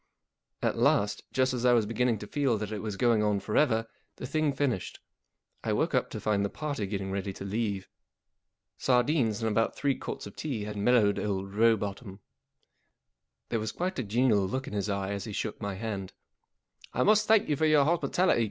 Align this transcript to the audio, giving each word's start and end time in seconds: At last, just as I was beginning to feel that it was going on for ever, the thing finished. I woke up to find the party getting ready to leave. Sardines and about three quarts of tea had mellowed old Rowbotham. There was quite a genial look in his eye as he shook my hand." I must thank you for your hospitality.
At 0.63 0.79
last, 0.79 1.21
just 1.31 1.53
as 1.53 1.63
I 1.63 1.73
was 1.73 1.85
beginning 1.85 2.17
to 2.17 2.25
feel 2.25 2.57
that 2.57 2.71
it 2.71 2.81
was 2.81 2.97
going 2.97 3.21
on 3.21 3.39
for 3.39 3.55
ever, 3.55 3.85
the 4.15 4.25
thing 4.25 4.51
finished. 4.51 4.99
I 5.63 5.73
woke 5.73 5.93
up 5.93 6.09
to 6.09 6.19
find 6.19 6.43
the 6.43 6.49
party 6.49 6.87
getting 6.87 7.11
ready 7.11 7.31
to 7.33 7.45
leave. 7.45 7.87
Sardines 8.79 9.43
and 9.43 9.49
about 9.51 9.75
three 9.75 9.93
quarts 9.93 10.25
of 10.25 10.35
tea 10.35 10.63
had 10.63 10.75
mellowed 10.75 11.19
old 11.19 11.53
Rowbotham. 11.53 12.17
There 13.49 13.59
was 13.59 13.71
quite 13.71 13.99
a 13.99 14.03
genial 14.03 14.47
look 14.47 14.65
in 14.65 14.73
his 14.73 14.89
eye 14.89 15.11
as 15.11 15.25
he 15.25 15.33
shook 15.33 15.61
my 15.61 15.75
hand." 15.75 16.13
I 16.95 17.03
must 17.03 17.27
thank 17.27 17.47
you 17.47 17.55
for 17.55 17.67
your 17.67 17.85
hospitality. 17.85 18.39